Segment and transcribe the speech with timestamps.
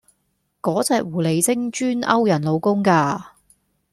[0.61, 3.33] 個隻狐狸精專勾人老公架